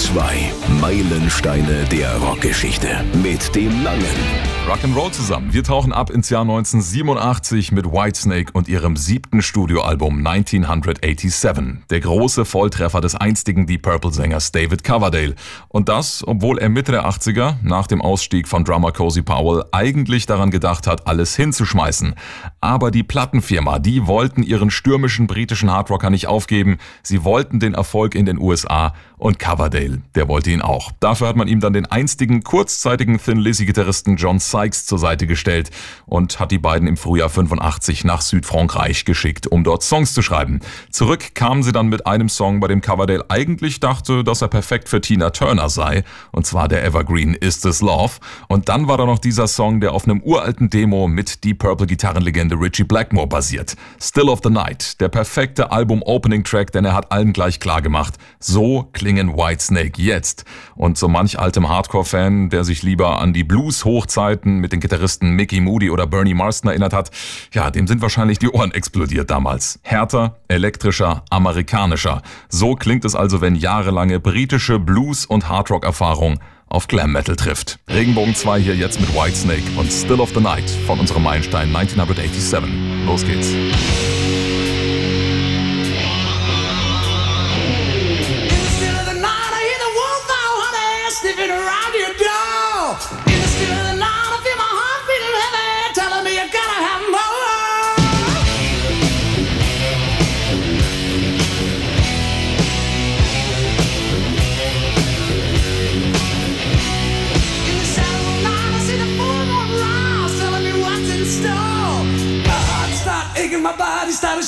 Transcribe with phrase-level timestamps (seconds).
[0.00, 0.50] Zwei
[0.80, 4.50] Meilensteine der Rockgeschichte mit dem Langen.
[4.66, 5.52] Rock'n'Roll zusammen.
[5.52, 11.84] Wir tauchen ab ins Jahr 1987 mit Whitesnake und ihrem siebten Studioalbum 1987.
[11.90, 15.34] Der große Volltreffer des einstigen Deep Purple Sängers David Coverdale.
[15.68, 20.26] Und das, obwohl er Mitte der 80er, nach dem Ausstieg von Drummer Cozy Powell, eigentlich
[20.26, 22.14] daran gedacht hat, alles hinzuschmeißen.
[22.60, 26.78] Aber die Plattenfirma, die wollten ihren stürmischen britischen Hardrocker nicht aufgeben.
[27.02, 30.90] Sie wollten den Erfolg in den USA und Coverdale, der wollte ihn auch.
[30.98, 35.26] Dafür hat man ihm dann den einstigen, kurzzeitigen Thin Lizzy Gitarristen John Sykes zur Seite
[35.26, 35.70] gestellt
[36.06, 40.60] und hat die beiden im Frühjahr 85 nach Südfrankreich geschickt, um dort Songs zu schreiben.
[40.90, 44.88] Zurück kamen sie dann mit einem Song, bei dem Coverdale eigentlich dachte, dass er perfekt
[44.88, 48.14] für Tina Turner sei, und zwar der Evergreen Is This Love.
[48.48, 51.86] Und dann war da noch dieser Song, der auf einem uralten Demo mit Deep Purple
[51.86, 53.76] Gitarrenlegende Richie Blackmore basiert.
[54.00, 58.88] Still of the Night, der perfekte Album-Opening-Track, denn er hat allen gleich klar gemacht, so
[59.10, 60.44] klingen Whitesnake jetzt.
[60.76, 65.30] Und so manch altem Hardcore-Fan, der sich lieber an die Blues-Hochzeit Zeiten mit den Gitarristen
[65.32, 67.10] Mickey Moody oder Bernie Marston erinnert hat,
[67.52, 69.80] ja, dem sind wahrscheinlich die Ohren explodiert damals.
[69.82, 72.22] Härter, elektrischer, amerikanischer.
[72.48, 77.80] So klingt es also, wenn jahrelange britische Blues- und Hardrock-Erfahrung auf Glam Metal trifft.
[77.88, 83.06] Regenbogen 2 hier jetzt mit Whitesnake und Still of the Night von unserem Meilenstein 1987.
[83.06, 84.29] Los geht's.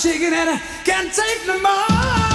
[0.02, 2.31] Shaking and I can't take no more.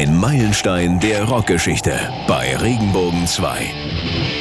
[0.00, 1.92] Ein Meilenstein der Rockgeschichte
[2.26, 4.39] bei Regenbogen 2.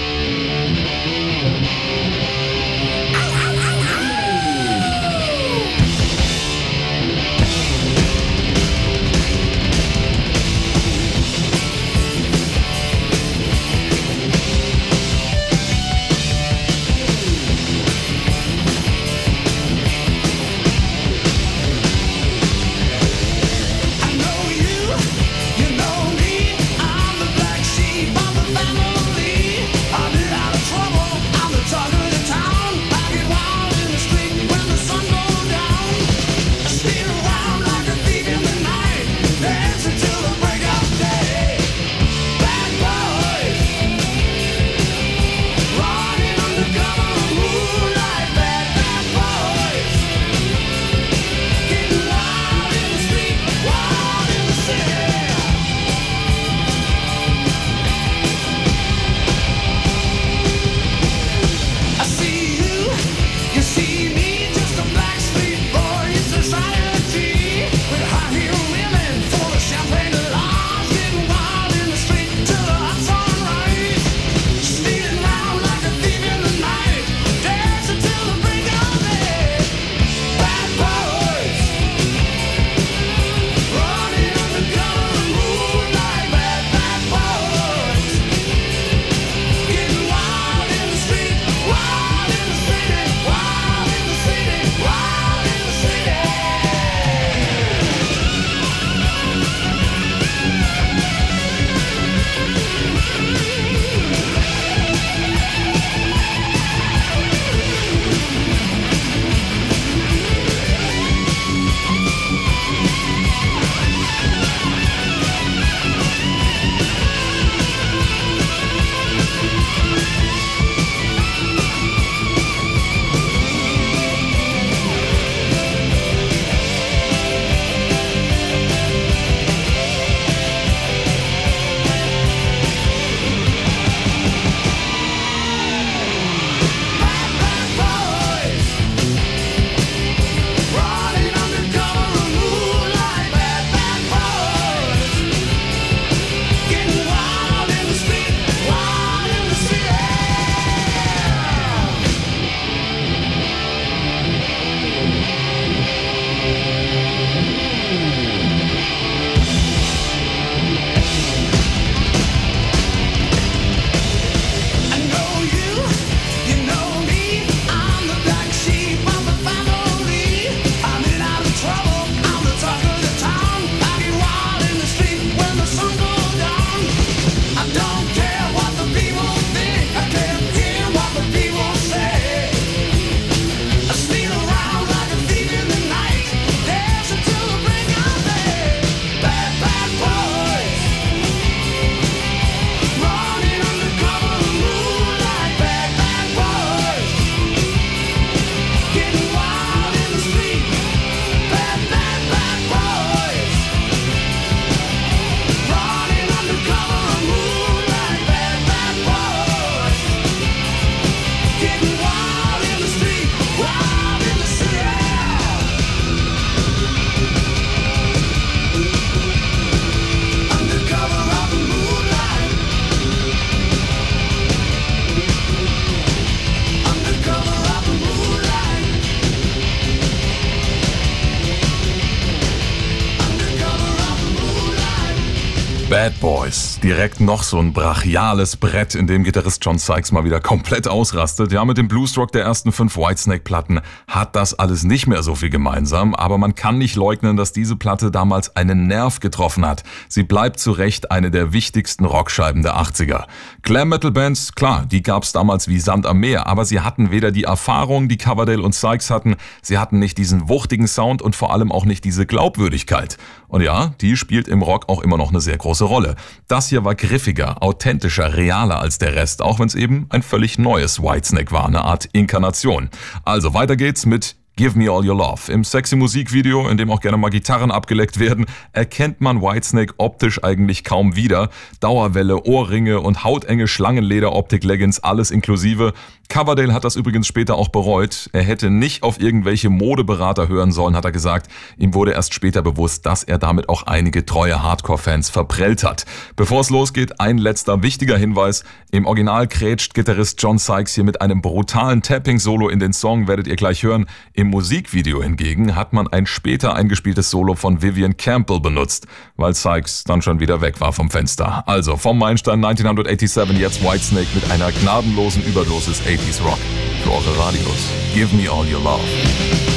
[236.90, 241.52] Direkt noch so ein brachiales Brett, in dem Gitarrist John Sykes mal wieder komplett ausrastet.
[241.52, 245.52] Ja, mit dem Bluesrock der ersten fünf Whitesnake-Platten hat das alles nicht mehr so viel
[245.52, 249.84] gemeinsam, aber man kann nicht leugnen, dass diese Platte damals einen Nerv getroffen hat.
[250.08, 253.26] Sie bleibt zu Recht eine der wichtigsten Rockscheiben der 80er.
[253.62, 257.30] Glam Metal Bands, klar, die gab's damals wie Sand am Meer, aber sie hatten weder
[257.30, 261.54] die Erfahrung, die Coverdale und Sykes hatten, sie hatten nicht diesen wuchtigen Sound und vor
[261.54, 263.20] allem auch nicht diese Glaubwürdigkeit.
[263.48, 266.16] Und ja, die spielt im Rock auch immer noch eine sehr große Rolle.
[266.48, 270.58] Das hier war griffiger, authentischer, realer als der Rest, auch wenn es eben ein völlig
[270.58, 272.90] neues Whitesnake war, eine Art Inkarnation.
[273.26, 275.50] Also weiter geht's mit Give Me All Your Love.
[275.50, 280.44] Im sexy Musikvideo, in dem auch gerne mal Gitarren abgeleckt werden, erkennt man Whitesnake optisch
[280.44, 281.48] eigentlich kaum wieder.
[281.80, 285.94] Dauerwelle, Ohrringe und hautenge Schlangenleder-Optik-Leggings, alles inklusive.
[286.28, 288.30] Coverdale hat das übrigens später auch bereut.
[288.34, 291.50] Er hätte nicht auf irgendwelche Modeberater hören sollen, hat er gesagt.
[291.78, 296.06] Ihm wurde erst später bewusst, dass er damit auch einige treue Hardcore-Fans verprellt hat.
[296.36, 298.64] Bevor es losgeht, ein letzter wichtiger Hinweis.
[298.92, 303.48] Im Original krätscht Gitarrist John Sykes hier mit einem brutalen Tapping-Solo in den Song, werdet
[303.48, 304.06] ihr gleich hören.
[304.34, 310.04] Im Musikvideo hingegen hat man ein später eingespieltes Solo von Vivian Campbell benutzt, weil Sykes
[310.04, 311.68] dann schon wieder weg war vom Fenster.
[311.68, 316.60] Also vom Meilenstein 1987 jetzt Whitesnake mit einer gnadenlosen Überdosis 80s Rock.
[317.04, 317.90] Für eure Radios.
[318.14, 319.69] Give me all your love.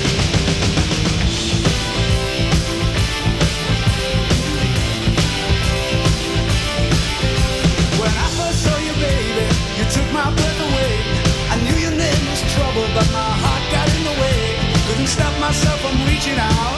[16.33, 16.72] you know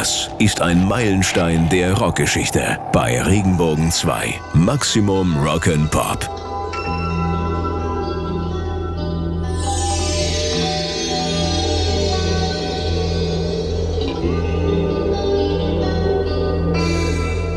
[0.00, 4.34] Das ist ein Meilenstein der Rockgeschichte bei Regenbogen 2.
[4.54, 6.26] Maximum Rock'n'Pop.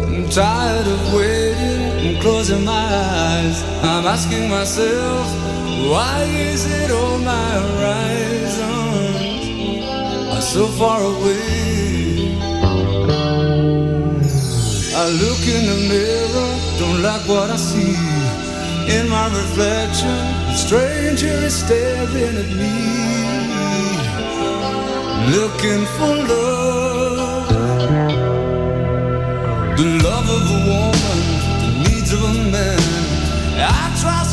[0.10, 3.64] I'm tired of waiting and closing my eyes.
[3.84, 5.26] I'm asking myself,
[5.90, 8.60] why is it all my horizons
[10.30, 11.93] are so far away?
[15.04, 17.94] I look in the mirror, don't like what I see.
[18.88, 22.76] In my reflection, a stranger is staring at me,
[25.36, 27.48] looking for love.
[29.76, 31.20] The love of a woman,
[31.64, 32.80] the needs of a man.
[33.60, 34.24] I try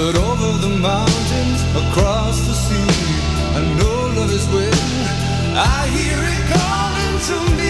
[0.00, 2.90] But over the mountains, across the sea,
[3.58, 5.02] I know love is waiting.
[5.58, 7.67] I hear it calling to me.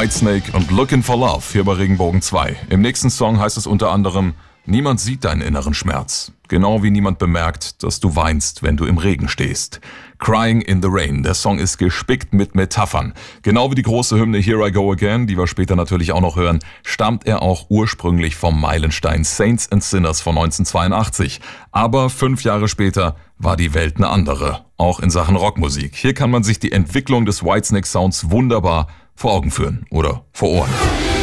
[0.00, 2.56] Whitesnake und Looking for Love hier bei Regenbogen 2.
[2.70, 4.32] Im nächsten Song heißt es unter anderem,
[4.66, 6.32] Niemand sieht deinen inneren Schmerz.
[6.48, 9.80] Genau wie niemand bemerkt, dass du weinst, wenn du im Regen stehst.
[10.18, 11.22] Crying in the Rain.
[11.22, 13.14] Der Song ist gespickt mit Metaphern.
[13.42, 16.36] Genau wie die große Hymne Here I Go Again, die wir später natürlich auch noch
[16.36, 21.40] hören, stammt er auch ursprünglich vom Meilenstein Saints and Sinners von 1982.
[21.72, 24.66] Aber fünf Jahre später war die Welt eine andere.
[24.76, 25.96] Auch in Sachen Rockmusik.
[25.96, 28.88] Hier kann man sich die Entwicklung des Whitesnake Sounds wunderbar
[29.20, 31.19] vor Augen führen oder vor Ohren.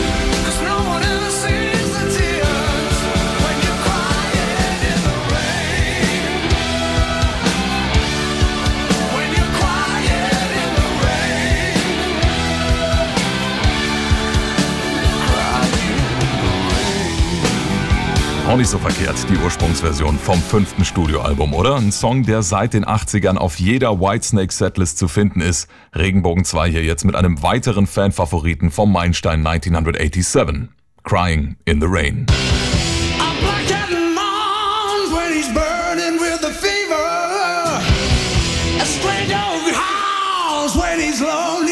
[18.47, 21.75] Auch nicht so verkehrt, die Ursprungsversion vom fünften Studioalbum, oder?
[21.75, 25.69] Ein Song, der seit den 80ern auf jeder Whitesnake-Setlist zu finden ist.
[25.93, 30.69] Regenbogen 2 hier jetzt mit einem weiteren Fanfavoriten vom Meilenstein 1987.
[31.03, 32.25] Crying in the Rain.
[40.75, 41.66] When he's burning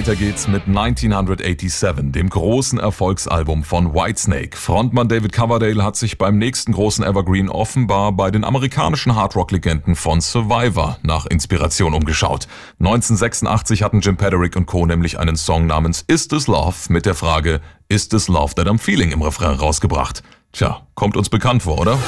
[0.00, 4.56] Weiter geht's mit 1987, dem großen Erfolgsalbum von Whitesnake.
[4.56, 10.22] Frontmann David Coverdale hat sich beim nächsten großen Evergreen offenbar bei den amerikanischen Hardrock-Legenden von
[10.22, 12.48] Survivor nach Inspiration umgeschaut.
[12.78, 14.86] 1986 hatten Jim Pederick und Co.
[14.86, 17.60] nämlich einen Song namens Is This Love mit der Frage
[17.90, 20.22] Is This Love That I'm Feeling im Refrain rausgebracht.
[20.52, 21.98] Tja, kommt uns bekannt vor, oder?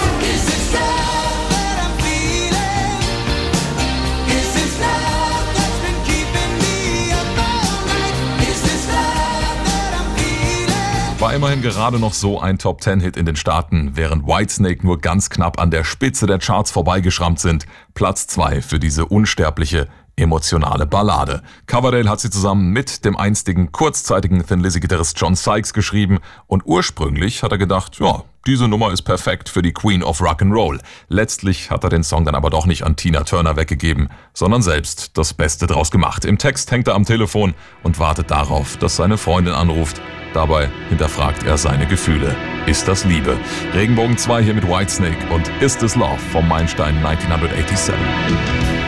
[11.35, 15.71] Immerhin gerade noch so ein Top-10-Hit in den Staaten, während Whitesnake nur ganz knapp an
[15.71, 17.65] der Spitze der Charts vorbeigeschrammt sind.
[17.95, 21.43] Platz 2 für diese unsterbliche, emotionale Ballade.
[21.67, 27.43] Coverdale hat sie zusammen mit dem einstigen kurzzeitigen Thin Lizzy-Gitarrist John Sykes geschrieben und ursprünglich
[27.43, 30.81] hat er gedacht, ja, diese Nummer ist perfekt für die Queen of Rock'n'Roll.
[31.09, 35.17] Letztlich hat er den Song dann aber doch nicht an Tina Turner weggegeben, sondern selbst
[35.17, 36.25] das Beste draus gemacht.
[36.25, 40.01] Im Text hängt er am Telefon und wartet darauf, dass seine Freundin anruft.
[40.35, 42.35] Dabei hinterfragt er seine Gefühle.
[42.67, 43.39] Ist das Liebe?
[43.75, 48.82] Regenbogen 2 hier mit Whitesnake und Ist This Love vom Meilenstein 1987.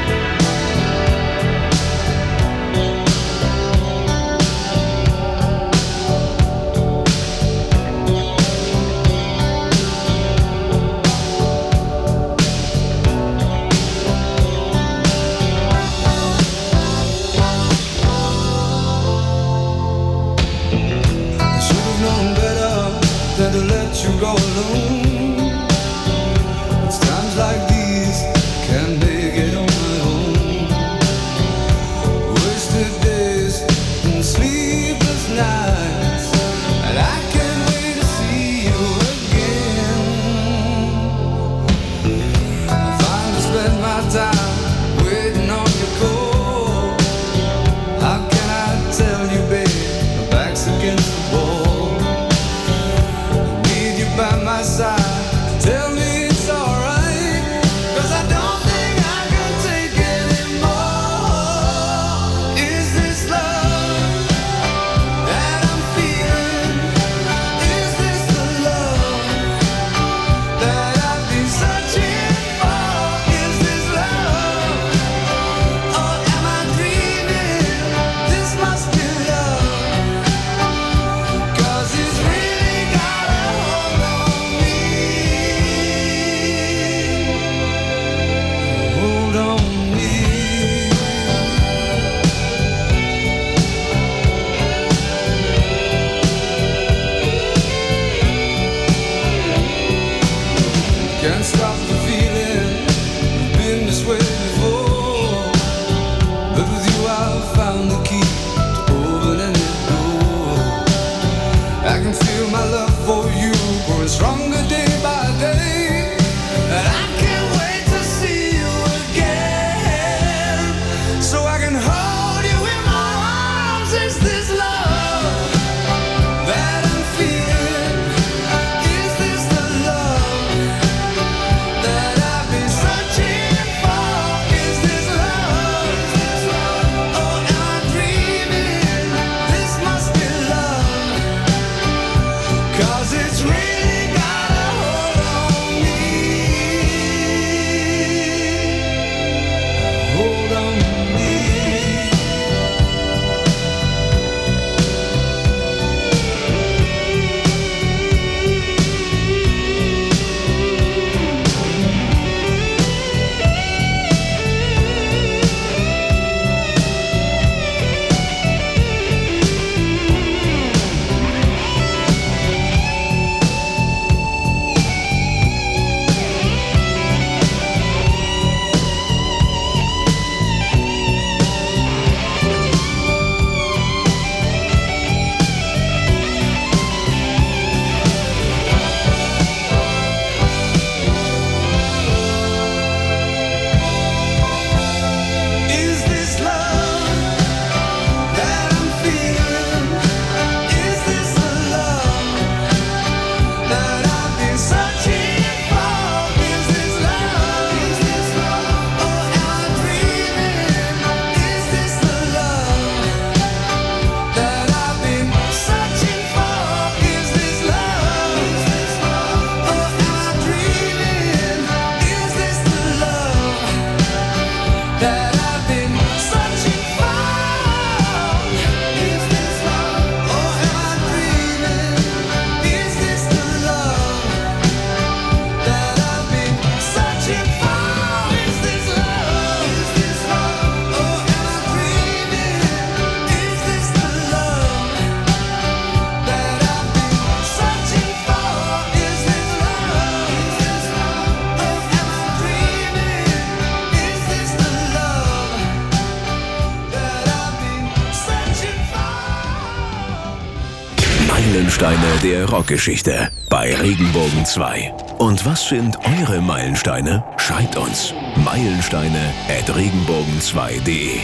[262.54, 264.94] Rockgeschichte bei Regenbogen 2.
[265.18, 267.24] Und was sind eure Meilensteine?
[267.36, 271.18] Schreibt uns meilensteine at regenbogen2.de.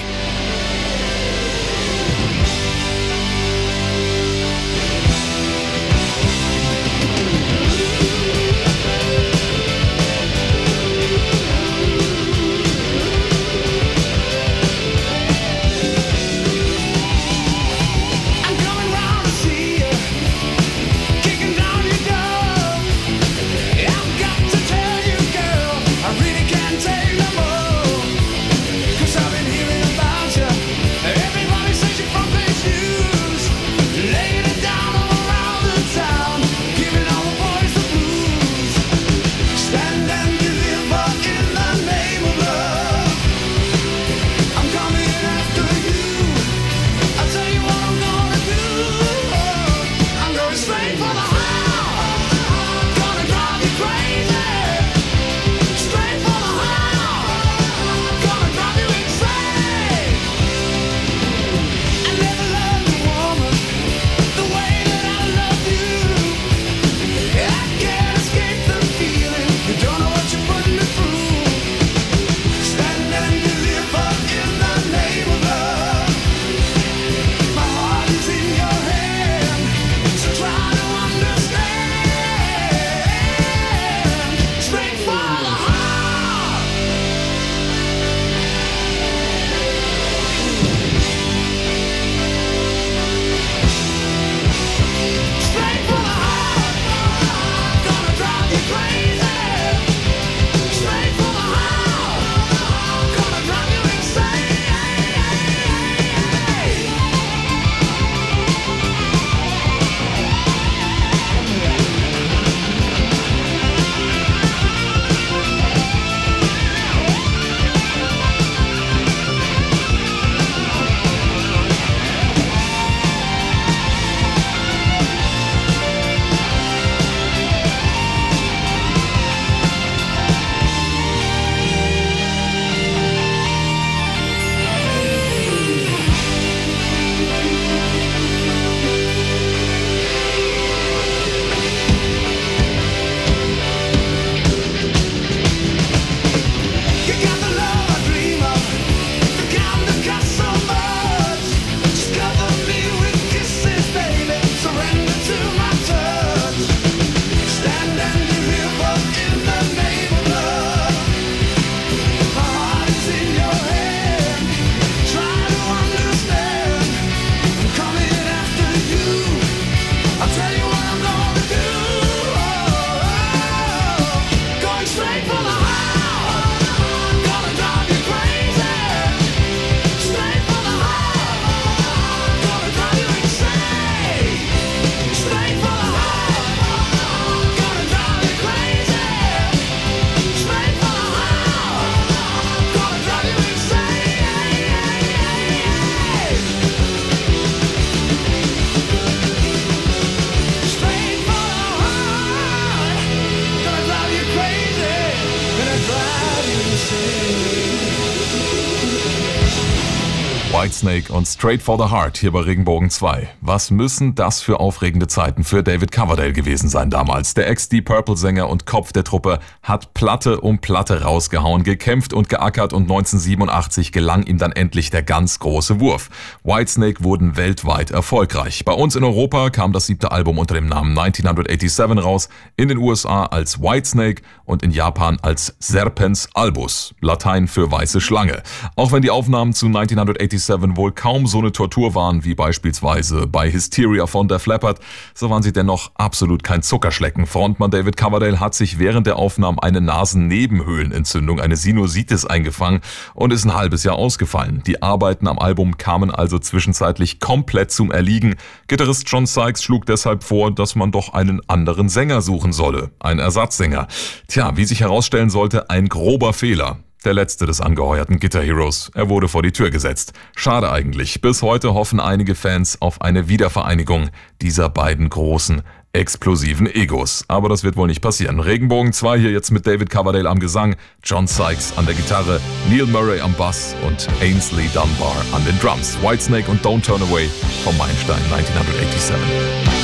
[210.81, 213.29] Whitesnake und Straight for the Heart hier bei Regenbogen 2.
[213.53, 217.35] Was müssen das für aufregende Zeiten für David Coverdale gewesen sein damals?
[217.35, 222.73] Der Ex-Deep Purple-Sänger und Kopf der Truppe hat Platte um Platte rausgehauen, gekämpft und geackert
[222.73, 226.11] und 1987 gelang ihm dann endlich der ganz große Wurf.
[226.45, 228.65] Whitesnake wurden weltweit erfolgreich.
[228.65, 232.79] Bei uns in Europa kam das siebte Album unter dem Namen 1987 raus, in den
[232.79, 238.45] USA als Whitesnake und in Japan als Serpens albus, Latein für weiße Schlange.
[238.77, 243.40] Auch wenn die Aufnahmen zu 1987 wohl kaum so eine Tortur waren wie beispielsweise bei
[243.49, 244.81] Hysteria von Def Leppard,
[245.15, 247.27] so waren sie dennoch absolut kein Zuckerschlecken.
[247.27, 252.81] Frontmann David Coverdale hat sich während der Aufnahmen eine Nasennebenhöhlenentzündung, eine Sinusitis eingefangen
[253.15, 254.63] und ist ein halbes Jahr ausgefallen.
[254.67, 258.35] Die Arbeiten am Album kamen also zwischenzeitlich komplett zum Erliegen.
[258.67, 263.21] Gitarrist John Sykes schlug deshalb vor, dass man doch einen anderen Sänger suchen solle, einen
[263.21, 263.87] Ersatzsänger.
[264.29, 266.81] Tja, wie sich herausstellen sollte, ein grober Fehler.
[267.05, 268.91] Der letzte des angeheuerten Guitar Heroes.
[268.95, 270.13] Er wurde vor die Tür gesetzt.
[270.37, 271.23] Schade eigentlich.
[271.23, 274.11] Bis heute hoffen einige Fans auf eine Wiedervereinigung
[274.43, 275.63] dieser beiden großen,
[275.95, 277.25] explosiven Egos.
[277.27, 278.39] Aber das wird wohl nicht passieren.
[278.39, 282.39] Regenbogen 2 hier jetzt mit David Coverdale am Gesang, John Sykes an der Gitarre,
[282.69, 285.97] Neil Murray am Bass und Ainsley Dunbar an den Drums.
[286.03, 287.31] Whitesnake und Don't Turn Away
[287.65, 289.80] vom Meilenstein 1987.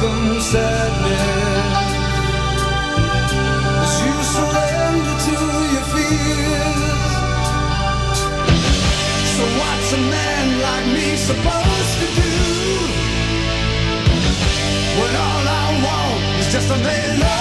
[0.00, 1.88] welcome sadness
[3.82, 5.36] as you surrender to
[5.74, 7.12] your fears.
[9.34, 12.32] So, what's a man like me supposed to do
[15.00, 17.37] when all I want is just a little love?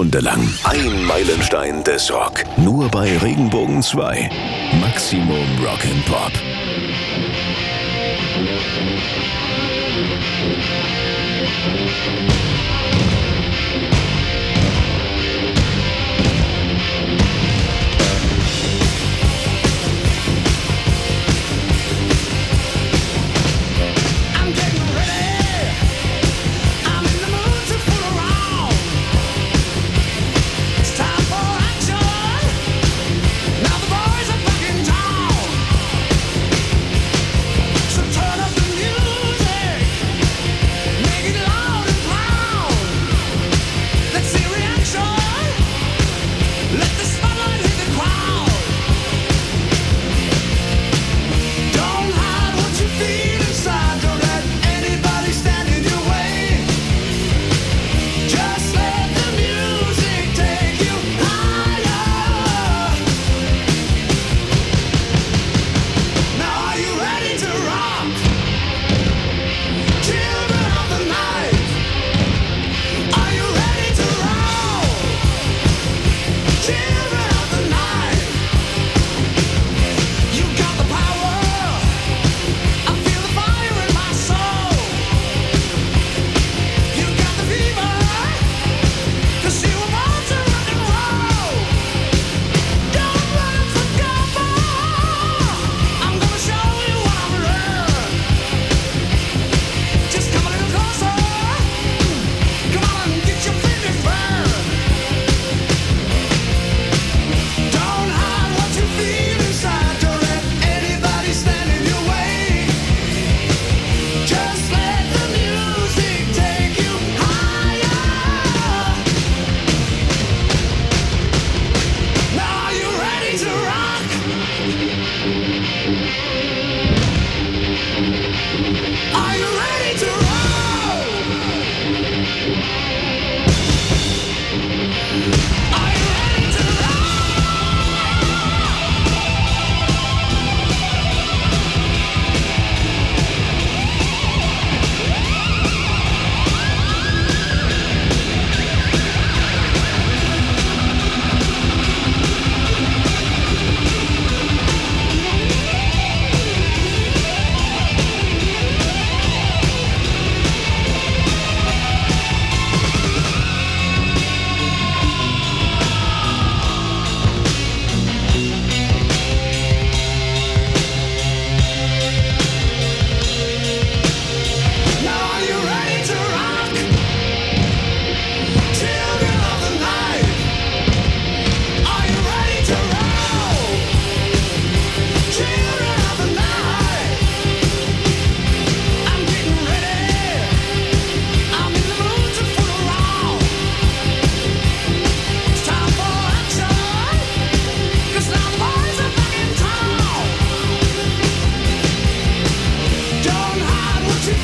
[0.00, 0.40] Stunde lang.
[0.64, 2.44] Ein Meilenstein des Rock.
[2.56, 4.30] Nur bei Regenbogen 2.
[4.80, 6.32] Maximum Rock'n'Pop.
[6.32, 6.32] Pop.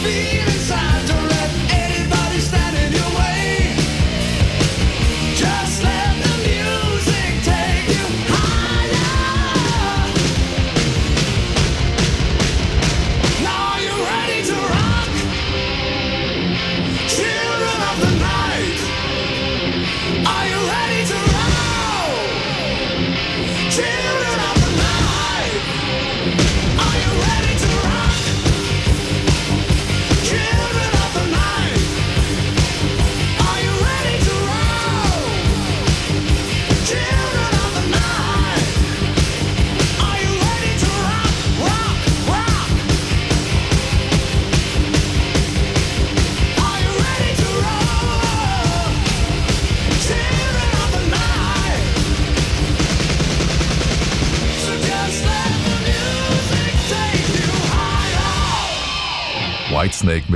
[0.07, 1.36] Feel inside.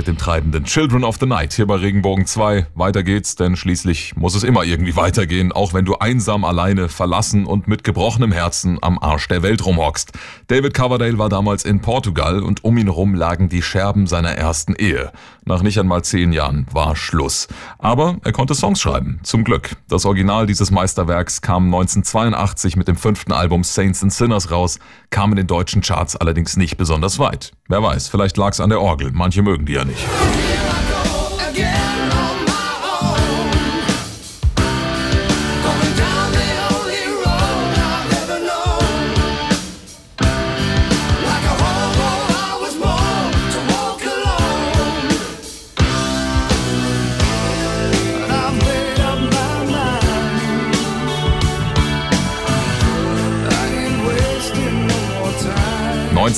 [0.01, 2.65] Mit dem treibenden Children of the Night hier bei Regenbogen 2.
[2.73, 7.45] Weiter geht's, denn schließlich muss es immer irgendwie weitergehen, auch wenn du einsam alleine, verlassen
[7.45, 10.13] und mit gebrochenem Herzen am Arsch der Welt rumhockst.
[10.47, 14.73] David Coverdale war damals in Portugal und um ihn herum lagen die Scherben seiner ersten
[14.73, 15.11] Ehe.
[15.45, 17.47] Nach nicht einmal zehn Jahren war Schluss.
[17.77, 19.71] Aber er konnte Songs schreiben, zum Glück.
[19.87, 24.79] Das Original dieses Meisterwerks kam 1982 mit dem fünften Album Saints and Sinners raus,
[25.11, 27.51] kam in den deutschen Charts allerdings nicht besonders weit.
[27.67, 29.90] Wer weiß, vielleicht lag's an der Orgel, manche mögen die ja nicht.
[29.93, 30.61] Here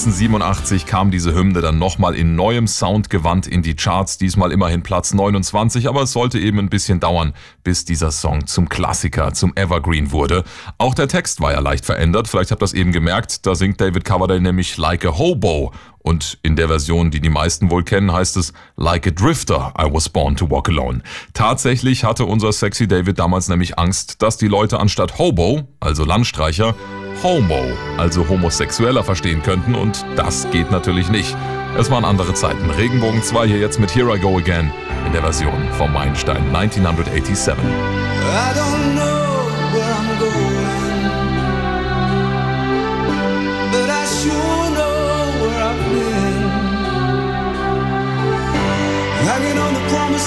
[0.05, 5.13] 1987 kam diese Hymne dann nochmal in neuem Soundgewand in die Charts, diesmal immerhin Platz
[5.13, 7.31] 29, aber es sollte eben ein bisschen dauern,
[7.63, 10.43] bis dieser Song zum Klassiker, zum Evergreen wurde.
[10.77, 13.79] Auch der Text war ja leicht verändert, vielleicht habt ihr das eben gemerkt, da singt
[13.79, 15.71] David Coverdale nämlich Like a Hobo
[16.03, 19.91] und in der Version, die die meisten wohl kennen, heißt es Like a Drifter, I
[19.91, 21.01] was born to walk alone.
[21.33, 26.75] Tatsächlich hatte unser sexy David damals nämlich Angst, dass die Leute anstatt Hobo, also Landstreicher,
[27.23, 27.63] Homo,
[27.97, 31.35] also Homosexueller verstehen könnten und das geht natürlich nicht.
[31.77, 32.69] Es waren andere Zeiten.
[32.69, 34.71] Regenbogen 2 hier jetzt mit Here I Go Again
[35.05, 37.55] in der Version vom Meilenstein 1987.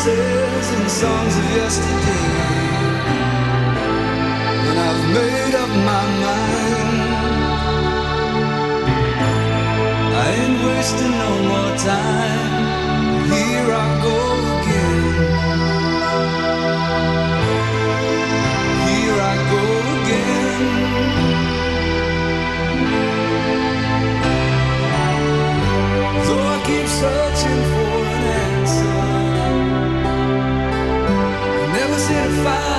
[0.07, 0.13] The
[0.77, 2.27] and songs of yesterday,
[4.69, 6.99] and I've made up my mind.
[10.23, 12.53] I ain't wasting no more time.
[13.33, 14.19] Here I go
[14.55, 15.03] again.
[18.87, 19.63] Here I go
[19.97, 20.63] again.
[26.27, 27.66] Though I keep searching
[32.47, 32.76] fire.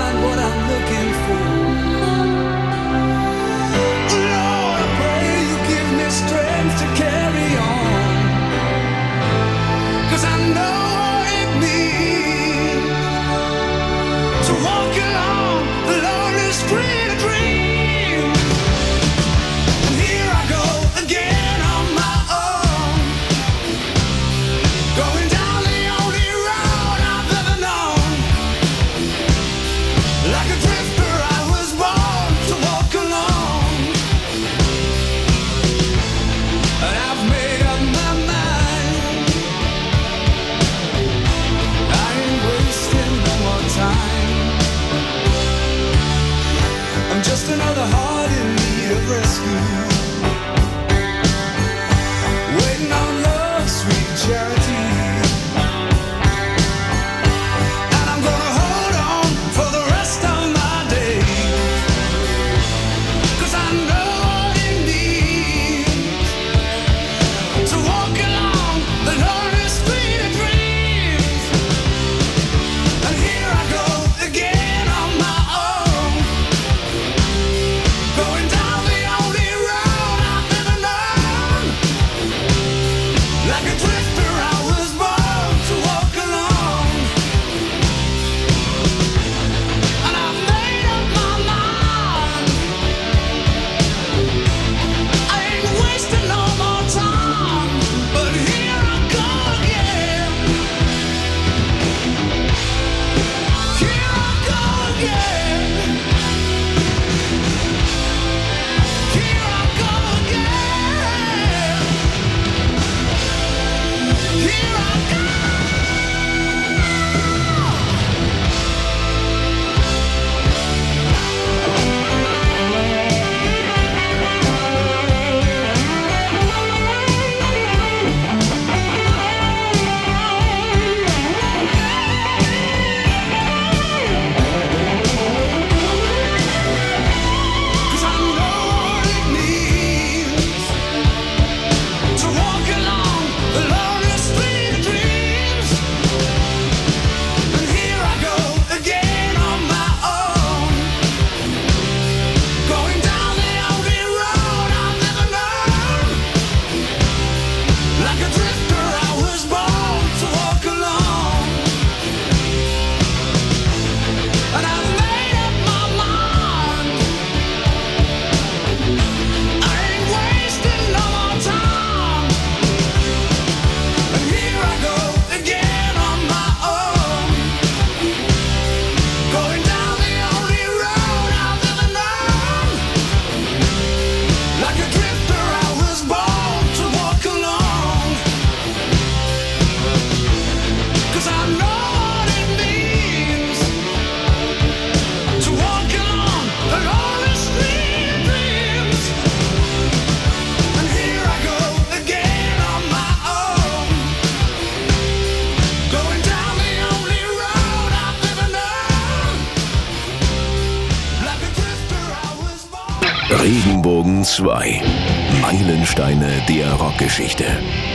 [215.97, 217.86] Meilensteine der Rockgeschichte.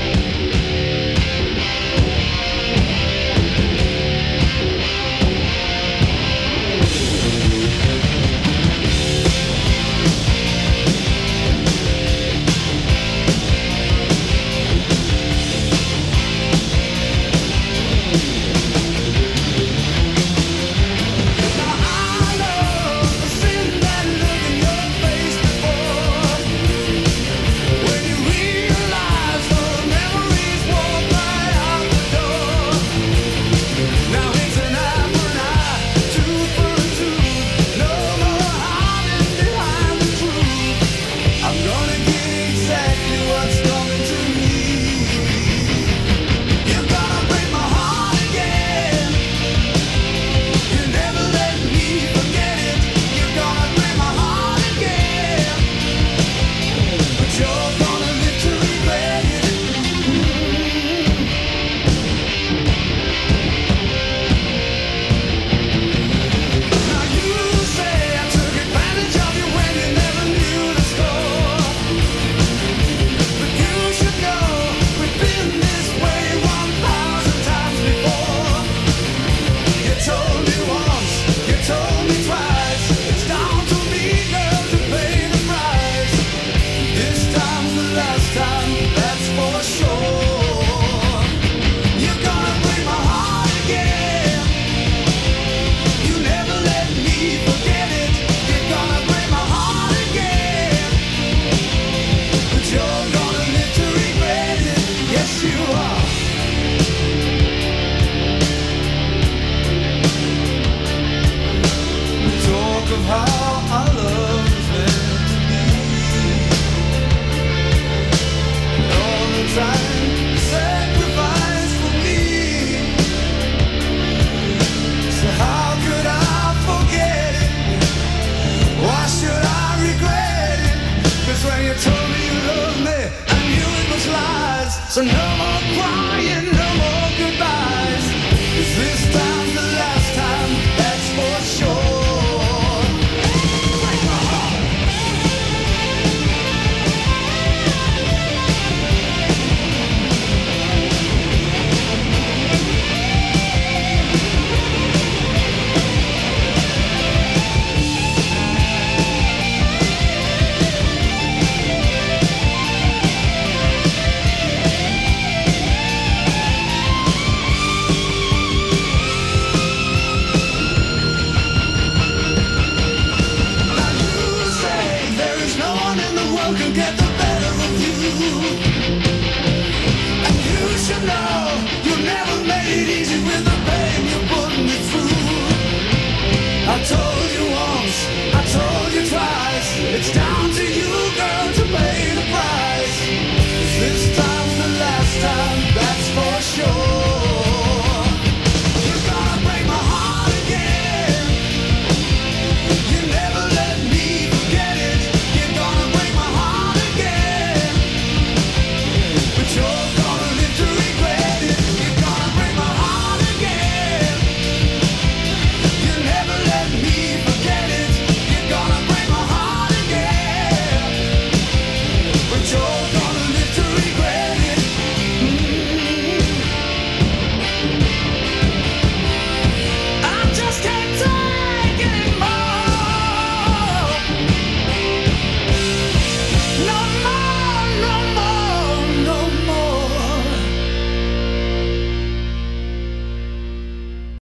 [134.73, 135.62] So no more